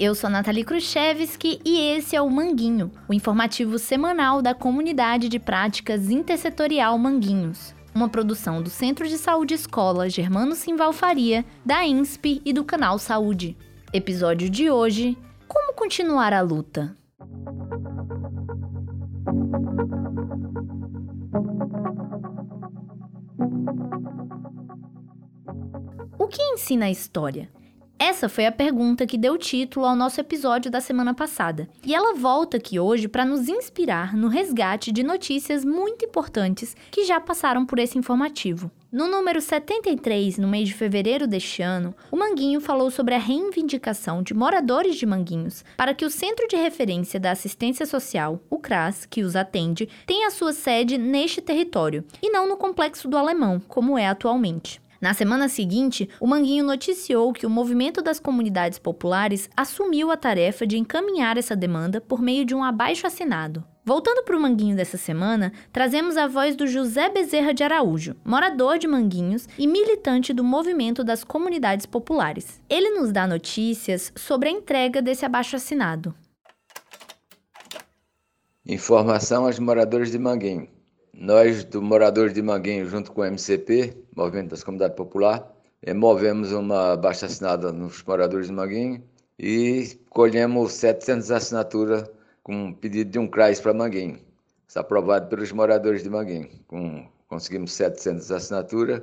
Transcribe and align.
Eu 0.00 0.14
sou 0.14 0.30
Nathalie 0.30 0.64
Khrushchevski 0.64 1.60
e 1.62 1.78
esse 1.78 2.16
é 2.16 2.22
o 2.22 2.30
Manguinho, 2.30 2.90
o 3.06 3.12
informativo 3.12 3.78
semanal 3.78 4.40
da 4.40 4.54
Comunidade 4.54 5.28
de 5.28 5.38
Práticas 5.38 6.08
Intersetorial 6.08 6.96
Manguinhos, 6.96 7.74
uma 7.94 8.08
produção 8.08 8.62
do 8.62 8.70
Centro 8.70 9.06
de 9.06 9.18
Saúde 9.18 9.52
Escola 9.52 10.08
Germano 10.08 10.54
Simval 10.54 10.94
Faria, 10.94 11.44
da 11.66 11.84
INSP 11.84 12.40
e 12.46 12.50
do 12.50 12.64
Canal 12.64 12.98
Saúde. 12.98 13.54
Episódio 13.92 14.48
de 14.48 14.70
hoje: 14.70 15.18
Como 15.46 15.74
continuar 15.74 16.32
a 16.32 16.40
luta? 16.40 16.96
O 26.18 26.26
que 26.26 26.42
ensina 26.54 26.86
a 26.86 26.90
história? 26.90 27.50
Essa 28.02 28.30
foi 28.30 28.46
a 28.46 28.52
pergunta 28.52 29.06
que 29.06 29.18
deu 29.18 29.36
título 29.36 29.84
ao 29.84 29.94
nosso 29.94 30.18
episódio 30.18 30.70
da 30.70 30.80
semana 30.80 31.12
passada. 31.12 31.68
E 31.84 31.94
ela 31.94 32.14
volta 32.14 32.56
aqui 32.56 32.80
hoje 32.80 33.06
para 33.06 33.26
nos 33.26 33.46
inspirar 33.46 34.16
no 34.16 34.26
resgate 34.26 34.90
de 34.90 35.02
notícias 35.02 35.66
muito 35.66 36.06
importantes 36.06 36.74
que 36.90 37.04
já 37.04 37.20
passaram 37.20 37.66
por 37.66 37.78
esse 37.78 37.98
informativo. 37.98 38.70
No 38.90 39.06
número 39.06 39.38
73, 39.38 40.38
no 40.38 40.48
mês 40.48 40.68
de 40.68 40.74
fevereiro 40.74 41.26
deste 41.26 41.60
ano, 41.60 41.94
o 42.10 42.16
Manguinho 42.16 42.58
falou 42.58 42.90
sobre 42.90 43.14
a 43.14 43.18
reivindicação 43.18 44.22
de 44.22 44.32
moradores 44.32 44.96
de 44.96 45.04
Manguinhos 45.04 45.62
para 45.76 45.92
que 45.92 46.06
o 46.06 46.10
Centro 46.10 46.48
de 46.48 46.56
Referência 46.56 47.20
da 47.20 47.32
Assistência 47.32 47.84
Social, 47.84 48.40
o 48.48 48.56
CRAS, 48.56 49.04
que 49.04 49.22
os 49.22 49.36
atende, 49.36 49.86
tenha 50.06 50.30
sua 50.30 50.54
sede 50.54 50.96
neste 50.96 51.42
território 51.42 52.02
e 52.22 52.30
não 52.30 52.48
no 52.48 52.56
Complexo 52.56 53.06
do 53.08 53.18
Alemão, 53.18 53.60
como 53.68 53.98
é 53.98 54.08
atualmente. 54.08 54.80
Na 55.00 55.14
semana 55.14 55.48
seguinte, 55.48 56.10
o 56.20 56.26
Manguinho 56.26 56.62
noticiou 56.62 57.32
que 57.32 57.46
o 57.46 57.50
movimento 57.50 58.02
das 58.02 58.20
comunidades 58.20 58.78
populares 58.78 59.48
assumiu 59.56 60.10
a 60.10 60.16
tarefa 60.16 60.66
de 60.66 60.76
encaminhar 60.76 61.38
essa 61.38 61.56
demanda 61.56 62.02
por 62.02 62.20
meio 62.20 62.44
de 62.44 62.54
um 62.54 62.62
abaixo 62.62 63.06
assinado. 63.06 63.64
Voltando 63.82 64.22
para 64.22 64.36
o 64.36 64.40
Manguinho 64.40 64.76
dessa 64.76 64.98
semana, 64.98 65.52
trazemos 65.72 66.18
a 66.18 66.28
voz 66.28 66.54
do 66.54 66.66
José 66.66 67.08
Bezerra 67.08 67.54
de 67.54 67.64
Araújo, 67.64 68.14
morador 68.22 68.76
de 68.78 68.86
Manguinhos 68.86 69.48
e 69.58 69.66
militante 69.66 70.34
do 70.34 70.44
movimento 70.44 71.02
das 71.02 71.24
comunidades 71.24 71.86
populares. 71.86 72.60
Ele 72.68 72.90
nos 72.90 73.10
dá 73.10 73.26
notícias 73.26 74.12
sobre 74.14 74.50
a 74.50 74.52
entrega 74.52 75.00
desse 75.00 75.24
abaixo 75.24 75.56
assinado. 75.56 76.14
Informação 78.66 79.46
aos 79.46 79.58
moradores 79.58 80.10
de 80.12 80.18
Manguinho. 80.18 80.68
Nós, 81.20 81.64
do 81.64 81.82
Moradores 81.82 82.32
de 82.32 82.40
Manguinho, 82.40 82.88
junto 82.88 83.12
com 83.12 83.20
o 83.20 83.24
MCP, 83.26 83.94
Movimento 84.16 84.52
das 84.52 84.64
Comunidades 84.64 84.96
Popular, 84.96 85.54
eh, 85.82 85.92
movemos 85.92 86.50
uma 86.50 86.96
baixa 86.96 87.26
assinada 87.26 87.70
nos 87.70 88.02
moradores 88.04 88.46
de 88.46 88.54
Manguinho 88.54 89.04
e 89.38 90.00
colhemos 90.08 90.72
700 90.72 91.30
assinaturas 91.30 92.10
com 92.42 92.54
um 92.54 92.72
pedido 92.72 93.10
de 93.10 93.18
um 93.18 93.28
CRAS 93.28 93.60
para 93.60 93.74
Manguinho. 93.74 94.18
Está 94.66 94.80
aprovado 94.80 95.28
pelos 95.28 95.52
moradores 95.52 96.02
de 96.02 96.08
Manguinho. 96.08 96.48
Com, 96.66 97.06
conseguimos 97.28 97.74
700 97.74 98.32
assinaturas 98.32 99.02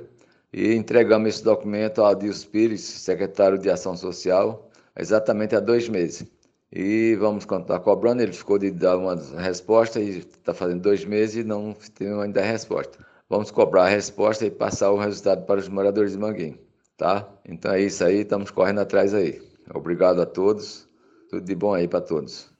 e 0.52 0.74
entregamos 0.74 1.28
esse 1.28 1.44
documento 1.44 2.00
ao 2.00 2.08
Adilson 2.08 2.48
Pires, 2.48 2.80
secretário 2.80 3.58
de 3.58 3.70
Ação 3.70 3.96
Social, 3.96 4.68
exatamente 4.96 5.54
há 5.54 5.60
dois 5.60 5.88
meses 5.88 6.26
e 6.72 7.16
vamos 7.16 7.44
continuar 7.44 7.80
cobrando. 7.80 8.22
Ele 8.22 8.32
ficou 8.32 8.58
de 8.58 8.70
dar 8.70 8.96
uma 8.96 9.14
resposta 9.40 10.00
e 10.00 10.18
está 10.18 10.54
fazendo 10.54 10.82
dois 10.82 11.04
meses 11.04 11.36
e 11.36 11.44
não 11.44 11.74
tem 11.94 12.08
ainda 12.20 12.40
a 12.40 12.44
resposta. 12.44 12.98
Vamos 13.28 13.50
cobrar 13.50 13.84
a 13.84 13.88
resposta 13.88 14.46
e 14.46 14.50
passar 14.50 14.90
o 14.90 14.98
resultado 14.98 15.44
para 15.44 15.60
os 15.60 15.68
moradores 15.68 16.12
de 16.12 16.18
Manguinho, 16.18 16.58
tá? 16.96 17.28
Então 17.44 17.72
é 17.72 17.82
isso 17.82 18.02
aí, 18.04 18.20
estamos 18.20 18.50
correndo 18.50 18.80
atrás 18.80 19.12
aí. 19.12 19.42
Obrigado 19.74 20.22
a 20.22 20.26
todos, 20.26 20.88
tudo 21.28 21.44
de 21.44 21.54
bom 21.54 21.74
aí 21.74 21.86
para 21.86 22.00
todos. 22.00 22.50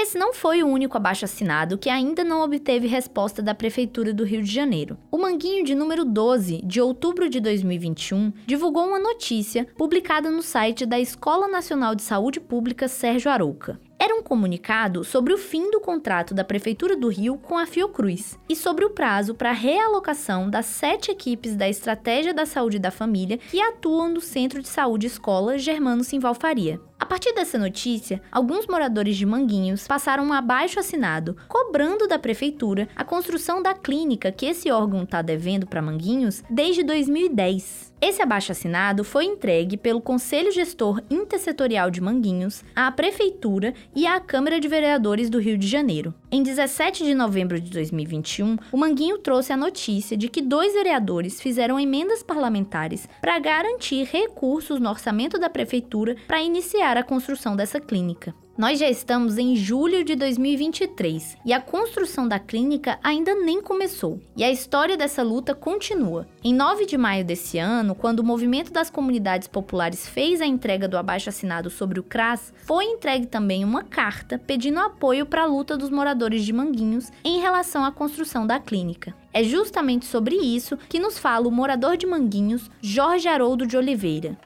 Esse 0.00 0.16
não 0.16 0.32
foi 0.32 0.62
o 0.62 0.68
único 0.68 0.96
abaixo-assinado 0.96 1.76
que 1.76 1.90
ainda 1.90 2.22
não 2.22 2.40
obteve 2.40 2.86
resposta 2.86 3.42
da 3.42 3.52
Prefeitura 3.52 4.14
do 4.14 4.22
Rio 4.22 4.44
de 4.44 4.54
Janeiro. 4.54 4.96
O 5.10 5.18
Manguinho 5.18 5.64
de 5.64 5.74
número 5.74 6.04
12, 6.04 6.62
de 6.64 6.80
outubro 6.80 7.28
de 7.28 7.40
2021, 7.40 8.32
divulgou 8.46 8.86
uma 8.86 9.00
notícia 9.00 9.66
publicada 9.76 10.30
no 10.30 10.40
site 10.40 10.86
da 10.86 11.00
Escola 11.00 11.48
Nacional 11.48 11.96
de 11.96 12.02
Saúde 12.02 12.38
Pública 12.38 12.86
Sérgio 12.86 13.28
Arouca. 13.28 13.80
Era 13.98 14.14
um 14.14 14.22
comunicado 14.22 15.02
sobre 15.02 15.34
o 15.34 15.38
fim 15.38 15.68
do 15.68 15.80
contrato 15.80 16.32
da 16.32 16.44
Prefeitura 16.44 16.96
do 16.96 17.08
Rio 17.08 17.36
com 17.36 17.58
a 17.58 17.66
Fiocruz 17.66 18.38
e 18.48 18.54
sobre 18.54 18.84
o 18.84 18.90
prazo 18.90 19.34
para 19.34 19.50
realocação 19.50 20.48
das 20.48 20.66
sete 20.66 21.10
equipes 21.10 21.56
da 21.56 21.68
Estratégia 21.68 22.32
da 22.32 22.46
Saúde 22.46 22.78
da 22.78 22.92
Família 22.92 23.38
que 23.38 23.60
atuam 23.60 24.08
no 24.08 24.20
Centro 24.20 24.62
de 24.62 24.68
Saúde 24.68 25.08
Escola 25.08 25.58
Germano 25.58 26.04
Simval 26.04 26.36
Faria. 26.36 26.80
A 27.00 27.06
partir 27.06 27.32
dessa 27.32 27.56
notícia, 27.56 28.20
alguns 28.30 28.66
moradores 28.66 29.16
de 29.16 29.24
Manguinhos 29.24 29.86
passaram 29.86 30.24
um 30.24 30.32
abaixo 30.32 30.80
assinado 30.80 31.36
cobrando 31.46 32.08
da 32.08 32.18
prefeitura 32.18 32.88
a 32.96 33.04
construção 33.04 33.62
da 33.62 33.72
clínica 33.72 34.32
que 34.32 34.46
esse 34.46 34.70
órgão 34.70 35.04
está 35.04 35.22
devendo 35.22 35.64
para 35.64 35.80
Manguinhos 35.80 36.42
desde 36.50 36.82
2010. 36.82 37.88
Esse 38.00 38.22
abaixo-assinado 38.22 39.02
foi 39.02 39.24
entregue 39.24 39.76
pelo 39.76 40.00
Conselho 40.00 40.52
Gestor 40.52 41.02
Intersetorial 41.10 41.90
de 41.90 42.00
Manguinhos, 42.00 42.64
à 42.74 42.90
Prefeitura 42.92 43.74
e 43.94 44.06
à 44.06 44.20
Câmara 44.20 44.60
de 44.60 44.68
Vereadores 44.68 45.28
do 45.28 45.40
Rio 45.40 45.58
de 45.58 45.66
Janeiro. 45.66 46.14
Em 46.30 46.42
17 46.42 47.04
de 47.04 47.14
novembro 47.14 47.58
de 47.58 47.70
2021, 47.70 48.58
o 48.70 48.76
Manguinho 48.76 49.16
trouxe 49.16 49.50
a 49.50 49.56
notícia 49.56 50.14
de 50.14 50.28
que 50.28 50.42
dois 50.42 50.74
vereadores 50.74 51.40
fizeram 51.40 51.80
emendas 51.80 52.22
parlamentares 52.22 53.08
para 53.18 53.38
garantir 53.38 54.04
recursos 54.04 54.78
no 54.78 54.90
orçamento 54.90 55.38
da 55.38 55.48
Prefeitura 55.48 56.16
para 56.26 56.42
iniciar 56.42 56.98
a 56.98 57.02
construção 57.02 57.56
dessa 57.56 57.80
clínica. 57.80 58.34
Nós 58.58 58.80
já 58.80 58.90
estamos 58.90 59.38
em 59.38 59.54
julho 59.54 60.02
de 60.02 60.16
2023 60.16 61.36
e 61.46 61.52
a 61.52 61.60
construção 61.60 62.26
da 62.26 62.40
clínica 62.40 62.98
ainda 63.04 63.32
nem 63.32 63.62
começou. 63.62 64.20
E 64.36 64.42
a 64.42 64.50
história 64.50 64.96
dessa 64.96 65.22
luta 65.22 65.54
continua. 65.54 66.26
Em 66.42 66.52
9 66.52 66.84
de 66.84 66.98
maio 66.98 67.24
desse 67.24 67.56
ano, 67.56 67.94
quando 67.94 68.18
o 68.18 68.24
movimento 68.24 68.72
das 68.72 68.90
comunidades 68.90 69.46
populares 69.46 70.08
fez 70.08 70.40
a 70.40 70.44
entrega 70.46 70.88
do 70.88 70.98
abaixo-assinado 70.98 71.70
sobre 71.70 72.00
o 72.00 72.02
CRAS, 72.02 72.52
foi 72.64 72.84
entregue 72.84 73.26
também 73.26 73.64
uma 73.64 73.84
carta 73.84 74.40
pedindo 74.44 74.80
apoio 74.80 75.24
para 75.24 75.44
a 75.44 75.46
luta 75.46 75.76
dos 75.76 75.88
moradores 75.88 76.44
de 76.44 76.52
Manguinhos 76.52 77.12
em 77.24 77.38
relação 77.38 77.84
à 77.84 77.92
construção 77.92 78.44
da 78.44 78.58
clínica. 78.58 79.14
É 79.32 79.44
justamente 79.44 80.04
sobre 80.04 80.34
isso 80.34 80.76
que 80.88 80.98
nos 80.98 81.16
fala 81.16 81.46
o 81.46 81.52
morador 81.52 81.96
de 81.96 82.06
Manguinhos, 82.08 82.68
Jorge 82.82 83.28
Haroldo 83.28 83.64
de 83.64 83.76
Oliveira. 83.76 84.36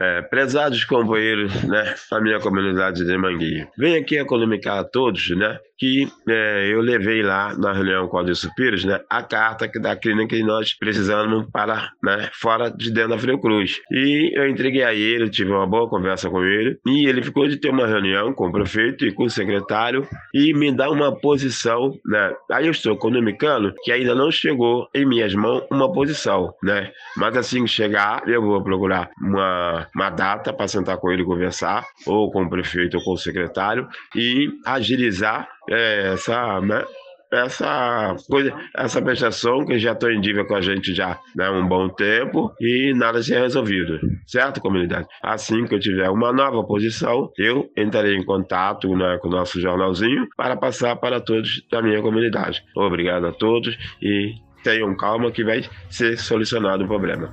É, 0.00 0.22
prezados 0.22 0.82
companheiros 0.84 1.52
né, 1.64 1.94
da 2.10 2.20
minha 2.20 2.40
comunidade 2.40 3.04
de 3.04 3.18
Manguinho, 3.18 3.68
venho 3.76 4.00
aqui 4.00 4.18
a 4.18 4.24
comunicar 4.24 4.78
a 4.78 4.84
todos 4.84 5.28
né, 5.36 5.58
que 5.80 6.06
é, 6.28 6.68
eu 6.70 6.80
levei 6.82 7.22
lá 7.22 7.56
na 7.56 7.72
reunião 7.72 8.06
com 8.06 8.18
o 8.18 8.20
Adilson 8.20 8.50
Pires 8.54 8.84
né, 8.84 9.00
a 9.08 9.22
carta 9.22 9.66
da 9.80 9.96
clínica 9.96 10.36
que 10.36 10.42
nós 10.42 10.74
precisamos 10.74 11.46
para 11.50 11.90
né, 12.02 12.28
fora 12.34 12.70
de 12.70 12.92
dentro 12.92 13.10
da 13.10 13.18
Fiocruz. 13.18 13.80
E 13.90 14.30
eu 14.34 14.46
entreguei 14.46 14.84
a 14.84 14.92
ele, 14.94 15.30
tive 15.30 15.50
uma 15.50 15.66
boa 15.66 15.88
conversa 15.88 16.28
com 16.28 16.44
ele, 16.44 16.78
e 16.86 17.08
ele 17.08 17.22
ficou 17.22 17.48
de 17.48 17.56
ter 17.56 17.70
uma 17.70 17.86
reunião 17.86 18.34
com 18.34 18.48
o 18.48 18.52
prefeito 18.52 19.06
e 19.06 19.12
com 19.12 19.24
o 19.24 19.30
secretário 19.30 20.06
e 20.34 20.52
me 20.52 20.70
dar 20.70 20.90
uma 20.90 21.18
posição. 21.18 21.94
Né. 22.04 22.34
Aí 22.52 22.66
eu 22.66 22.72
estou 22.72 22.94
comunicando 22.96 23.74
que 23.82 23.90
ainda 23.90 24.14
não 24.14 24.30
chegou 24.30 24.86
em 24.94 25.06
minhas 25.06 25.34
mãos 25.34 25.64
uma 25.70 25.90
posição, 25.90 26.52
né? 26.62 26.92
mas 27.16 27.34
assim 27.36 27.64
que 27.64 27.70
chegar, 27.70 28.28
eu 28.28 28.42
vou 28.42 28.62
procurar 28.62 29.10
uma 29.18 29.88
uma 29.94 30.10
data 30.10 30.52
para 30.52 30.68
sentar 30.68 30.98
com 30.98 31.10
ele 31.10 31.22
e 31.22 31.26
conversar, 31.26 31.84
ou 32.06 32.30
com 32.30 32.42
o 32.42 32.50
prefeito 32.50 32.96
ou 32.96 33.04
com 33.04 33.12
o 33.12 33.18
secretário, 33.18 33.88
e 34.14 34.48
agilizar 34.66 35.48
é, 35.68 36.12
essa, 36.12 36.60
né, 36.60 36.84
essa 37.32 38.16
coisa, 38.28 38.52
essa 38.76 39.00
prestação 39.00 39.64
que 39.64 39.78
já 39.78 39.92
estou 39.92 40.10
em 40.10 40.20
dívida 40.20 40.44
com 40.44 40.54
a 40.54 40.60
gente 40.60 40.92
já 40.94 41.18
né, 41.34 41.48
um 41.50 41.66
bom 41.66 41.88
tempo 41.88 42.52
e 42.60 42.92
nada 42.94 43.22
se 43.22 43.34
é 43.34 43.40
resolvido, 43.40 44.00
certo, 44.26 44.60
comunidade? 44.60 45.06
Assim 45.22 45.64
que 45.64 45.74
eu 45.74 45.80
tiver 45.80 46.10
uma 46.10 46.32
nova 46.32 46.64
posição, 46.64 47.30
eu 47.38 47.70
entrarei 47.76 48.16
em 48.16 48.24
contato 48.24 48.94
né, 48.96 49.18
com 49.22 49.28
o 49.28 49.30
nosso 49.30 49.60
jornalzinho 49.60 50.26
para 50.36 50.56
passar 50.56 50.96
para 50.96 51.20
todos 51.20 51.64
da 51.70 51.80
minha 51.80 52.02
comunidade. 52.02 52.64
Obrigado 52.76 53.26
a 53.26 53.32
todos 53.32 53.76
e 54.02 54.34
tenham 54.64 54.96
calma 54.96 55.30
que 55.30 55.44
vai 55.44 55.62
ser 55.88 56.18
solucionado 56.18 56.84
o 56.84 56.88
problema. 56.88 57.32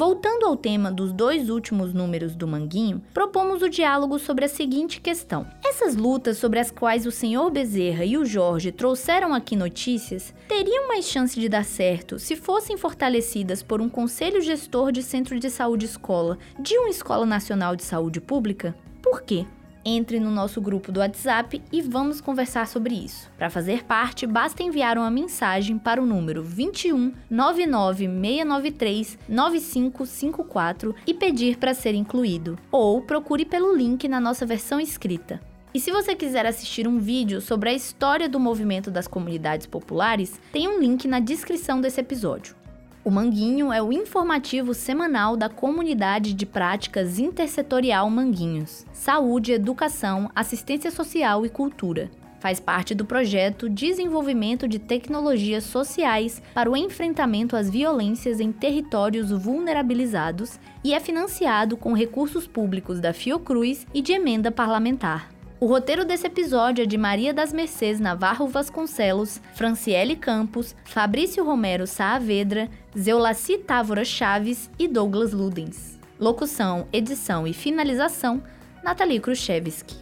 Voltando 0.00 0.46
ao 0.46 0.56
tema 0.56 0.90
dos 0.90 1.12
dois 1.12 1.50
últimos 1.50 1.92
números 1.92 2.34
do 2.34 2.48
Manguinho, 2.48 3.02
propomos 3.12 3.60
o 3.60 3.68
diálogo 3.68 4.18
sobre 4.18 4.46
a 4.46 4.48
seguinte 4.48 4.98
questão: 4.98 5.46
essas 5.62 5.94
lutas 5.94 6.38
sobre 6.38 6.58
as 6.58 6.70
quais 6.70 7.04
o 7.04 7.10
senhor 7.10 7.50
Bezerra 7.50 8.02
e 8.02 8.16
o 8.16 8.24
Jorge 8.24 8.72
trouxeram 8.72 9.34
aqui 9.34 9.54
notícias 9.54 10.32
teriam 10.48 10.88
mais 10.88 11.04
chance 11.04 11.38
de 11.38 11.50
dar 11.50 11.66
certo 11.66 12.18
se 12.18 12.34
fossem 12.34 12.78
fortalecidas 12.78 13.62
por 13.62 13.82
um 13.82 13.90
conselho 13.90 14.40
gestor 14.40 14.90
de 14.90 15.02
centro 15.02 15.38
de 15.38 15.50
saúde 15.50 15.84
escola 15.84 16.38
de 16.58 16.78
uma 16.78 16.88
escola 16.88 17.26
nacional 17.26 17.76
de 17.76 17.84
saúde 17.84 18.22
pública? 18.22 18.74
por 19.02 19.20
quê? 19.20 19.44
Entre 19.84 20.20
no 20.20 20.30
nosso 20.30 20.60
grupo 20.60 20.92
do 20.92 21.00
WhatsApp 21.00 21.62
e 21.72 21.80
vamos 21.80 22.20
conversar 22.20 22.66
sobre 22.66 22.94
isso. 22.94 23.30
Para 23.38 23.48
fazer 23.48 23.84
parte, 23.84 24.26
basta 24.26 24.62
enviar 24.62 24.98
uma 24.98 25.10
mensagem 25.10 25.78
para 25.78 26.02
o 26.02 26.06
número 26.06 26.42
21 26.42 27.12
99693 27.30 29.18
9554 29.28 30.94
e 31.06 31.14
pedir 31.14 31.56
para 31.56 31.72
ser 31.72 31.94
incluído, 31.94 32.58
ou 32.70 33.00
procure 33.00 33.44
pelo 33.44 33.74
link 33.74 34.06
na 34.06 34.20
nossa 34.20 34.44
versão 34.44 34.78
escrita. 34.78 35.40
E 35.72 35.78
se 35.78 35.90
você 35.90 36.14
quiser 36.14 36.44
assistir 36.46 36.88
um 36.88 36.98
vídeo 36.98 37.40
sobre 37.40 37.70
a 37.70 37.74
história 37.74 38.28
do 38.28 38.40
movimento 38.40 38.90
das 38.90 39.06
comunidades 39.06 39.66
populares, 39.66 40.40
tem 40.52 40.68
um 40.68 40.80
link 40.80 41.06
na 41.06 41.20
descrição 41.20 41.80
desse 41.80 42.00
episódio. 42.00 42.59
O 43.02 43.10
Manguinho 43.10 43.72
é 43.72 43.82
o 43.82 43.90
informativo 43.90 44.74
semanal 44.74 45.34
da 45.34 45.48
comunidade 45.48 46.34
de 46.34 46.44
práticas 46.44 47.18
intersetorial 47.18 48.10
Manguinhos, 48.10 48.84
saúde, 48.92 49.52
educação, 49.52 50.30
assistência 50.34 50.90
social 50.90 51.46
e 51.46 51.48
cultura. 51.48 52.10
Faz 52.40 52.60
parte 52.60 52.94
do 52.94 53.06
projeto 53.06 53.70
Desenvolvimento 53.70 54.68
de 54.68 54.78
Tecnologias 54.78 55.64
Sociais 55.64 56.42
para 56.52 56.70
o 56.70 56.76
Enfrentamento 56.76 57.56
às 57.56 57.70
Violências 57.70 58.38
em 58.38 58.52
Territórios 58.52 59.30
Vulnerabilizados 59.30 60.60
e 60.84 60.92
é 60.92 61.00
financiado 61.00 61.78
com 61.78 61.94
recursos 61.94 62.46
públicos 62.46 63.00
da 63.00 63.14
Fiocruz 63.14 63.86
e 63.94 64.02
de 64.02 64.12
emenda 64.12 64.50
parlamentar. 64.50 65.39
O 65.60 65.66
roteiro 65.66 66.06
desse 66.06 66.26
episódio 66.26 66.84
é 66.84 66.86
de 66.86 66.96
Maria 66.96 67.34
das 67.34 67.52
Mercês 67.52 68.00
Navarro 68.00 68.48
Vasconcelos, 68.48 69.42
Franciele 69.52 70.16
Campos, 70.16 70.74
Fabrício 70.86 71.44
Romero 71.44 71.86
Saavedra, 71.86 72.70
Zeulaci 72.98 73.58
Távora 73.58 74.02
Chaves 74.02 74.70
e 74.78 74.88
Douglas 74.88 75.34
Ludens. 75.34 76.00
Locução, 76.18 76.88
edição 76.90 77.46
e 77.46 77.52
finalização, 77.52 78.42
Nathalie 78.82 79.20
Khrushchevsky. 79.20 79.96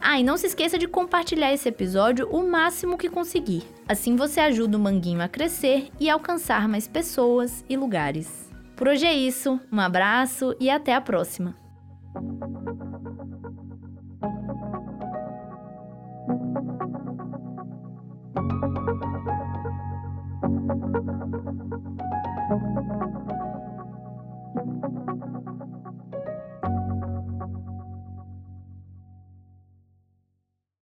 Ah, 0.00 0.18
e 0.18 0.24
não 0.24 0.36
se 0.36 0.48
esqueça 0.48 0.76
de 0.76 0.88
compartilhar 0.88 1.52
esse 1.52 1.68
episódio 1.68 2.28
o 2.28 2.42
máximo 2.42 2.98
que 2.98 3.08
conseguir. 3.08 3.62
Assim 3.88 4.16
você 4.16 4.40
ajuda 4.40 4.76
o 4.76 4.80
Manguinho 4.80 5.22
a 5.22 5.28
crescer 5.28 5.88
e 6.00 6.10
alcançar 6.10 6.66
mais 6.66 6.88
pessoas 6.88 7.64
e 7.68 7.76
lugares. 7.76 8.50
Por 8.74 8.88
hoje 8.88 9.06
é 9.06 9.14
isso, 9.14 9.60
um 9.70 9.78
abraço 9.78 10.56
e 10.58 10.68
até 10.68 10.94
a 10.94 11.00
próxima! 11.00 11.54